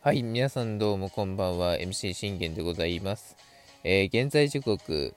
[0.00, 1.76] はい、皆さんどうもこんばんは。
[1.76, 3.36] MC 信玄でございます。
[3.82, 5.14] えー、現在時刻、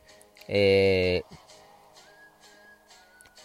[0.48, 1.36] えー、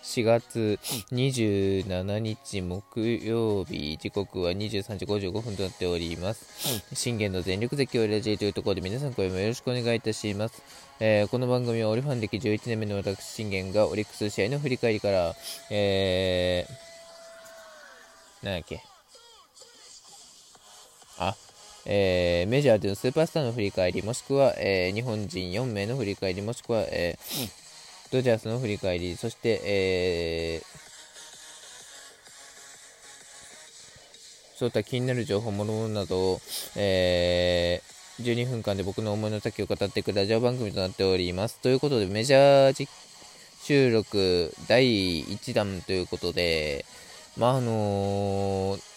[0.03, 0.79] 4月
[1.13, 6.81] 27日木曜日、時刻は23時55分となっております。
[6.95, 10.63] 信玄の全力絶叫ラジオというところで皆さん声もよろしくお願いいたします。
[11.01, 15.35] えー、この番組はオリファン歴11年目の私信玄がオリックス試合の振り返りから、
[15.71, 18.83] えー、なんだっけ、
[21.19, 21.37] あ、
[21.85, 27.67] えー、メジャーでのスーパースターの振り返り、もしくは、えー、日本人4名の振り返り、もしくは、えー
[28.13, 30.65] ドジャースの振り返り、そして、えー、
[34.57, 36.41] そういった気になる情報ものなどを、
[36.77, 41.59] えー、12分間で僕の思いの丈を語っていくラジオ番組となっております。
[41.61, 42.89] ということで、メジャー
[43.65, 46.85] 収録第1弾ということで、
[47.37, 48.96] まあ、あのー、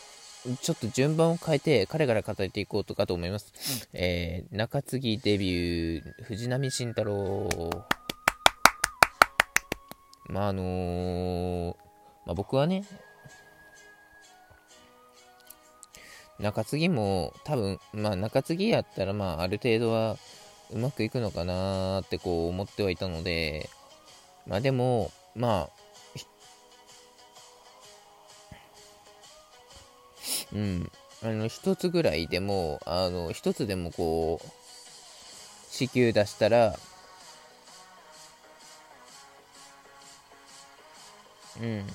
[0.62, 3.90] ちょっと順番を変えて彼から語っていこうとかと思います。
[3.94, 7.50] うん、えー、中継ぎデビュー、藤波慎太郎。
[10.28, 11.76] まああのー、
[12.26, 12.86] まあ、僕はね、
[16.40, 20.18] 中継ぎも多分、まあ中継ぎやったらまあある程度は
[20.72, 23.70] うまくいくのかなってこう思ってはいたので、
[24.48, 25.79] まあでも、まあ、
[30.54, 30.92] うん、
[31.24, 34.48] あの、一つぐらいでも、あの、一つでもこう、
[35.70, 36.78] 支給出したら、
[41.62, 41.86] うん。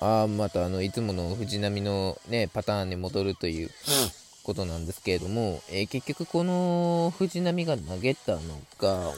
[0.00, 3.70] ああ、またあの、いつもの藤波のね、パターンに戻るという
[4.42, 8.40] ことなんですけれども、えー、結局この藤波が投げたの
[8.78, 9.12] が、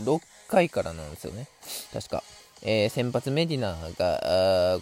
[0.00, 1.48] 6回からなんですよね。
[1.92, 2.22] 確か。
[2.62, 4.80] えー、先発メディナが、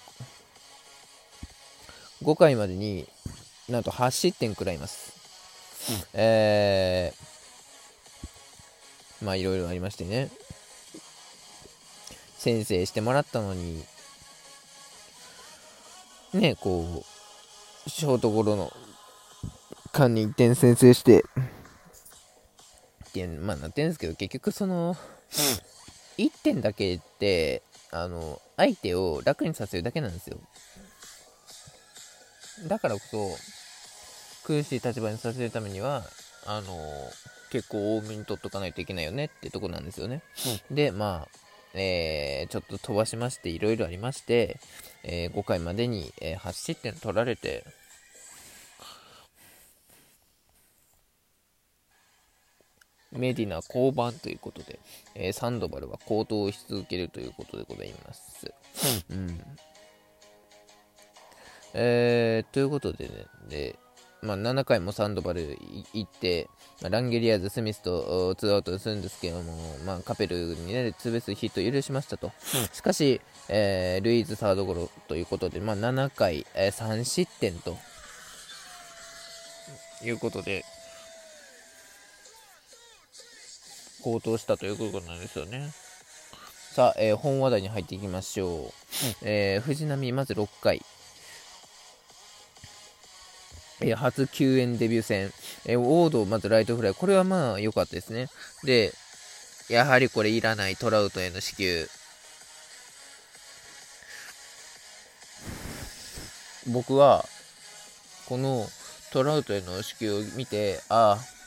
[2.23, 3.09] 5回までに
[3.69, 5.13] なんと8失点食らいます。
[5.91, 7.31] うん、えー
[9.25, 10.31] まあいろいろありましてね。
[12.39, 13.85] 先生してもらったのに
[16.33, 17.05] ねこ
[17.87, 18.73] うショートゴロの
[19.93, 21.23] 間に1点先制して
[23.13, 24.97] 点まあなってんですけど結局その
[26.17, 27.63] 1点だけって
[27.93, 30.39] あの相手を楽にさせるだけなんですよ
[32.69, 33.37] だからこそ
[34.45, 36.03] 苦しい立場にさせるためには
[36.47, 36.77] あの
[37.51, 40.23] 結構多めに取っとかないといけないよねってとこなんですよね。
[40.71, 41.39] うん、で、まあ、
[41.75, 44.59] えー、ちょっと飛ばしまして、いろいろありまして、
[45.03, 47.65] えー、5回までに、えー、8失点取られて、
[53.13, 54.79] メディナ降板ということで、
[55.15, 58.53] えー、サンドバルは高騰し続けるということでございます。
[59.11, 59.41] うん。
[61.75, 63.79] えー、ということでね、で、
[64.23, 65.57] まあ、7回もサンドバル
[65.95, 66.49] 行って、
[66.83, 69.55] まあ、ランゲリアーズ、スミスと2アウトするんですけども、
[69.87, 72.33] まあ、カペルにね、ツーベースヒット許しましたと。
[72.73, 77.77] しかし、えー、ルイーズサードゴロということで、まあ、7回、えー、3失点と
[80.05, 80.65] いうことで、
[84.03, 85.71] 高騰したということなんですよね。
[86.73, 88.59] さあ、えー、本話題に入っていきましょう。
[88.61, 88.71] うん、
[89.23, 90.83] えー、藤波、まず6回。
[93.83, 95.33] え初救援デビュー戦、
[95.65, 96.95] えー、ウォード、まずライトフライ。
[96.95, 98.29] これはまあ良かったですね。
[98.63, 98.93] で、
[99.69, 101.89] やはりこれいらないトラウトへの支給。
[106.69, 107.25] 僕は、
[108.27, 108.69] この
[109.13, 111.40] トラウトへの支給を見て、ああ、うん、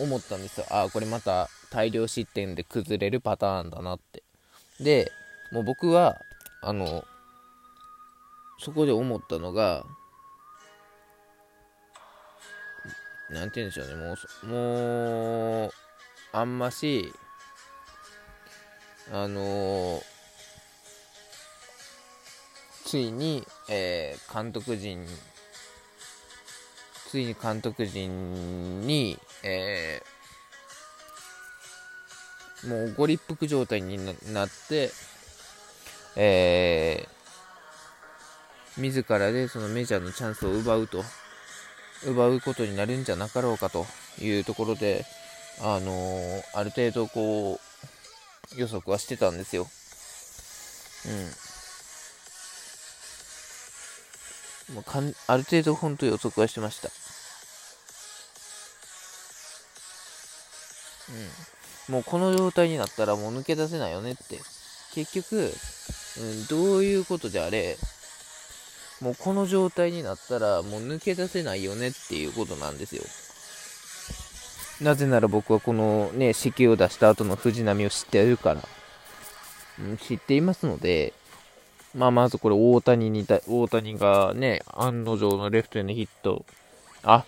[0.00, 0.66] 思ったんですよ。
[0.70, 4.22] ああ、これまた大量失点で崩れるパターンだなって。
[4.80, 5.10] で、
[5.52, 6.20] もう僕は、
[6.62, 7.04] あの、
[8.58, 9.84] そこで思ったのが、
[13.30, 15.72] なんて言うんでしょうね、もう、もう、
[16.32, 17.12] あんまし、
[19.12, 20.02] あのー、
[22.84, 25.06] ついに、えー、監督陣、
[27.14, 34.90] ついに監督陣に、えー、もうご立腹状態になって、
[36.16, 41.04] えー、自らでそのメジャーのチャンスを奪うと。
[42.04, 43.86] 奪うことになるんじゃなかろうかと
[44.20, 45.04] いうところで、
[45.60, 47.60] あのー、ある程度こ
[48.56, 49.68] う、予測はしてたんですよ。
[51.06, 51.43] うん。
[54.72, 56.88] もうかんある程度本当予測はしてました。
[61.88, 61.94] うん。
[61.94, 64.40] もうこの状態になったらもう抜け出せないよねって。
[64.94, 65.52] 結局、
[66.20, 67.76] うん、どういうことであれ、
[69.00, 73.02] もうこの状態になったらもう抜け出せないよねっていうことなんですよ。
[74.80, 78.62] なぜなら僕はこのね、子宮を出した後の藤波を知っているから、
[79.80, 81.12] うん、知っていますので、
[81.94, 86.44] まあまずこれ大谷にた、大谷がね、案の定のレフトへのヒット、
[87.02, 87.24] あ、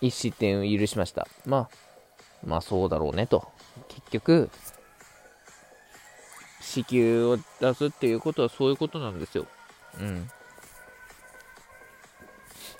[0.00, 1.26] 1失点を許しました。
[1.44, 1.68] まあ、
[2.44, 3.48] まあそうだろうねと。
[3.88, 4.50] 結局、
[6.60, 9.46] 子宮を出すっていうことはそういうことなんですよ。
[9.98, 10.30] うん。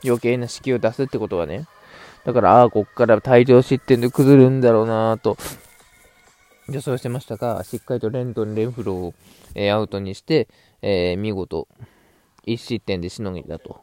[0.04, 1.66] 余計な子宮を出すってことはね。
[2.24, 5.36] だから、ああ、こっから大量失点で崩るんだろうなと
[6.68, 9.14] 予想してましたが、しっかりとレントン、レンフローを、
[9.54, 10.48] えー、アウトにして、
[10.82, 11.68] えー、見事、
[12.46, 13.82] 1失点でしのぎだと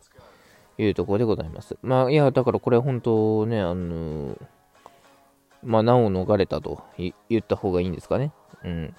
[0.77, 1.77] いうところでございます。
[1.81, 4.37] まあ、いや、だからこれ本当ね、あのー、
[5.63, 8.31] まあ、難を逃れたと言った方がいいんですかね。
[8.63, 8.95] うん。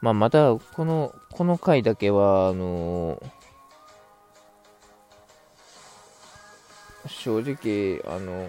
[0.00, 3.40] まあ、また、この、この回だけは、あのー
[7.06, 8.48] 正直、あの、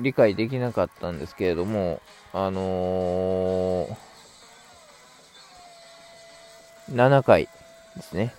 [0.00, 2.00] 理解できなかったんですけれども、
[2.32, 3.96] あのー、
[6.90, 7.48] 7回
[7.96, 8.34] ですね。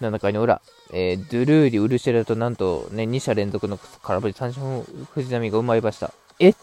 [0.00, 0.60] 7回の裏、
[0.92, 4.84] えー、ドゥルーリ、ウルシェラとなんとね、2者連続の空振り三振を
[5.14, 6.12] 藤波が生まれました。
[6.38, 6.54] えっ？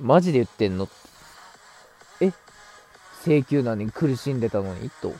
[0.00, 0.88] マジで言ってんの？
[2.20, 2.32] え
[3.24, 4.90] 請求なのに苦しんでたのに？
[4.90, 5.12] と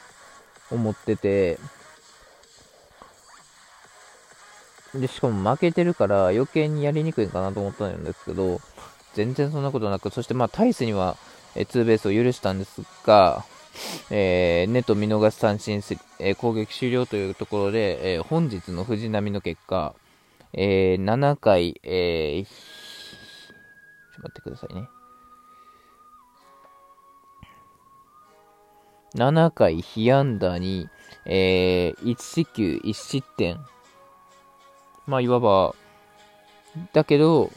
[0.71, 1.59] 思ってて、
[4.95, 8.61] で、しかも負けてるから余計にやりにくいかなと思ったんですけど、
[9.15, 11.17] 全然そんなことなく、そしてまあタイスには、
[11.55, 13.45] えツーベースを許したんですが、
[14.11, 15.83] えー、ネット見逃し三振、
[16.19, 19.95] えー、攻撃終了というところで、えー、本日の藤波の結果、
[20.53, 24.89] えー、7回、えー、ちょっと待ってくださいね。
[29.15, 30.89] 7回被安打に、
[31.25, 33.59] えー、1四球1失点。
[35.07, 35.75] まあ、いわば、
[36.93, 37.51] だけど、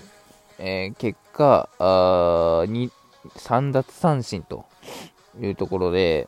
[0.58, 4.66] えー、結果、あ3奪三振と
[5.40, 6.28] いうところで、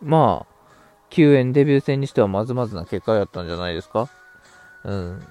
[0.00, 0.52] まあ、
[1.10, 4.08] 救援デビュー戦にしてはまずまずな結果だったんじゃないですか？
[4.84, 5.22] うん。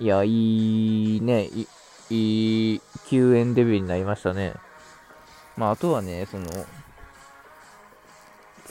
[0.00, 1.66] いや、いいね、い
[2.10, 4.54] いい救援デビューになりましたね。
[5.56, 6.46] まあ、あとはね、その、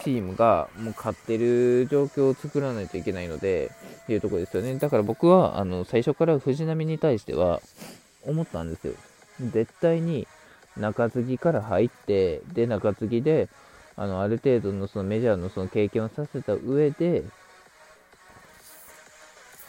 [0.03, 3.71] チームがもう勝ってる状況を作らないといけないので、
[4.03, 4.75] っていうところですよね。
[4.75, 7.61] だから僕は、あの、最初から藤波に対しては、
[8.25, 8.93] 思ったんですよ。
[9.39, 10.27] 絶対に
[10.79, 13.49] 中継ぎから入って、で、中継ぎで、
[13.95, 17.23] あの、ある程度のそのメジャーのその経験をさせた上で、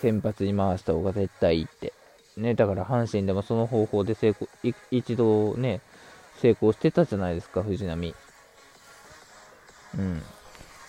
[0.00, 1.92] 先発に回した方が絶対いいって。
[2.36, 4.48] ね、だから阪神でもその方法で成功、
[4.90, 5.80] 一度ね、
[6.40, 8.14] 成功してたじゃないですか、藤波。
[9.96, 10.22] うん、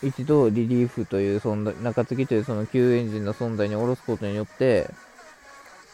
[0.03, 4.89] 一度リリーフという存在、中継ぎというその救援陣の存在に下ろすことによって、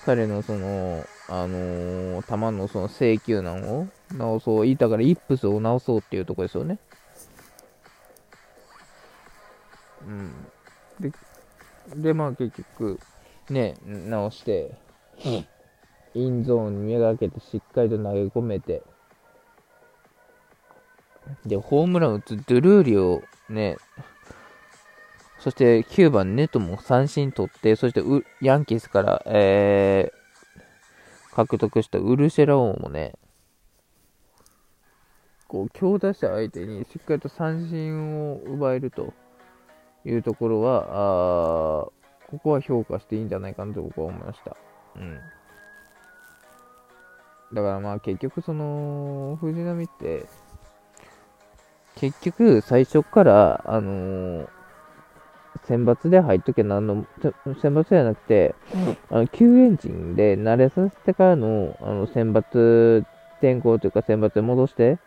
[0.06, 6.80] 彼のその、あのー、球のその制球難を直そう、だからイップスを直そうっていうとこですよね。
[10.08, 10.34] うん。
[11.00, 11.12] で、
[11.96, 13.00] でまあ結局、
[13.50, 14.78] ね、直して、
[15.26, 18.84] うん、インゾーンに目がけてしっかりと投げ込めて、
[21.46, 23.78] で、ホームラン打つドゥルーリをね、
[25.40, 28.02] そして9番ネトも三振取って、そして
[28.42, 33.14] ヤンキースから、えー、獲得したウルシェラオーもね、
[35.56, 39.14] こう強打者相手にしっかりと三振を奪えると
[40.04, 41.88] いうところは、あ
[42.30, 44.58] ここは評価していいんじゃないかなと僕は思いました。
[44.98, 45.18] うん。
[47.54, 50.26] だからまあ結局その、藤波って、
[51.96, 54.48] 結局、最初から、あのー、
[55.64, 57.06] 選抜で入っときゃ何の、
[57.62, 58.56] 選抜じゃなくて、
[59.10, 63.06] あの、救援陣で慣れさせてからの、あの、選抜
[63.38, 65.00] 転校というか選抜で戻して、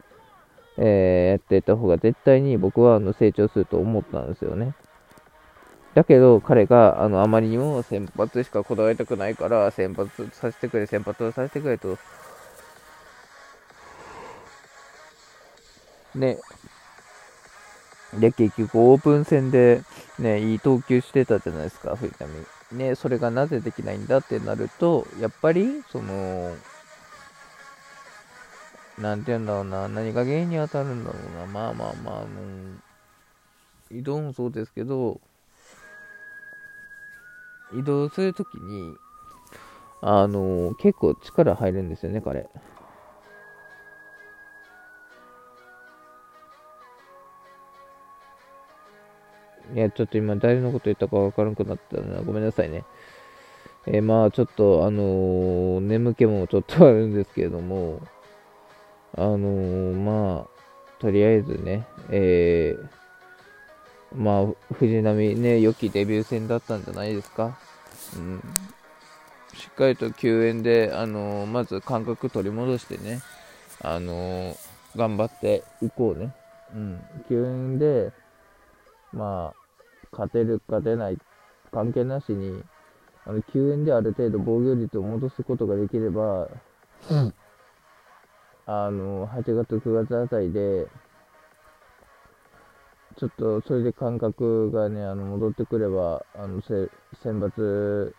[0.78, 4.74] えー、やっていた方が絶対に僕はあの成長すると思ったんですよね。
[5.94, 11.98] だけど、彼が、あの、あまりにも先発しかこだわりたくないから、先発させてくれ、先発させてくれと。
[16.14, 16.38] ね、
[18.14, 19.82] で、結局オープン戦で
[20.18, 22.78] ね、いい投球してたじゃないですか、藤波。
[22.78, 26.54] ね、それがなぜできないんだってなると、やっぱり、その、
[29.00, 32.26] なんて言うんだろうな、何が原因に当たるんだろうな、まあまあまあ、あの、
[33.90, 35.20] 移動もそうですけど、
[37.72, 38.96] 移動するときに、
[40.00, 42.48] あの、結構力入るんですよね、彼。
[49.74, 52.22] いや、ちょっと今誰のこと言ったかわからなくなったな。
[52.22, 52.84] ごめんなさいね。
[53.86, 58.00] えー、まあ、ちょっと、あのー、眠気もちょっとあるんですけれども、
[59.18, 67.58] あのー、まあ、とりあえずね、えー、まあ、藤波ね、良きデビュー戦だったんじゃないですか？
[68.16, 68.42] うん。
[69.54, 73.20] しっかりと救援で、あのまず感覚取り戻してね、
[73.82, 74.56] あの
[74.94, 76.32] 頑張っていこうね。
[76.72, 77.00] うん。
[77.28, 78.12] 救援で、
[79.12, 79.72] まあ、
[80.12, 81.18] 勝てる、勝てない、
[81.72, 82.62] 関係なしに、
[83.26, 86.48] あの救援である程度防御率を戻すことができれば、
[87.10, 87.34] うん、
[88.70, 90.88] あの8月、9月あたりで、
[93.16, 96.90] ちょっとそれで感覚がね、あの戻ってくれば、あの選
[97.40, 98.12] 抜、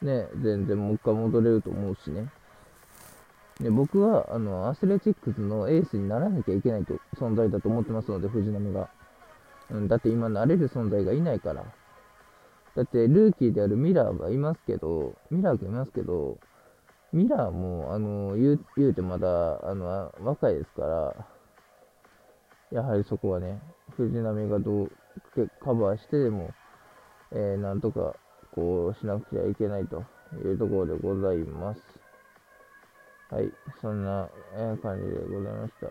[0.00, 2.30] ね、全然もう一回戻れると思うしね。
[3.60, 8.88] で僕はあのアスレチックスのエースにならなきゃいけないと存在だと思ってますので、藤波が。
[9.70, 11.62] うん、だって今、慣れる存在がいないから。
[12.74, 16.38] だって、ルーキーであるミラーがいますけど、ミラーがいますけど、
[17.12, 21.26] ミラーも、あの、言う言うてまだ、あの、若いですから、
[22.70, 23.62] やはりそこはね、
[23.96, 24.92] 藤波がどう
[25.60, 26.50] カバーしてでも、
[27.32, 28.14] えー、なんとか、
[28.54, 30.04] こう、しなくちゃいけないと
[30.44, 31.80] いうところでございます。
[33.30, 35.86] はい、そんなえ感じでございました。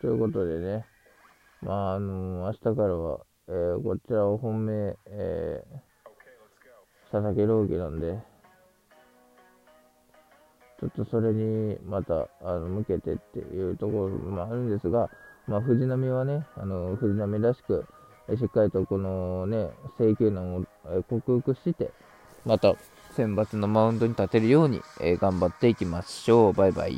[0.00, 0.86] ということでね、
[1.60, 5.49] まあ、あのー、明日からは、えー、こちらを本命、えー、
[7.10, 8.18] 佐々木朗希なんで、
[10.80, 15.10] ちょっとそれにまたあの向けてっていうところもあるんですが、
[15.46, 17.84] まあ、藤波はね、あの藤波らしく、
[18.38, 20.64] しっかりとこのね、請求難を、
[21.08, 21.90] 克服して、
[22.46, 22.74] また
[23.16, 26.52] 選抜のマウンドに立てるように、え頑張っていきましょう。
[26.52, 26.96] バイバイ。